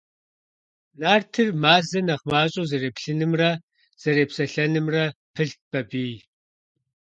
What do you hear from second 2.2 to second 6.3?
мащӀэу зэреплъынымрэ зэрепсэлъэнымрэ пылът Бабий.